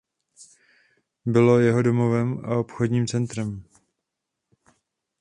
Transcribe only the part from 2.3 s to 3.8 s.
a obchodním centrem.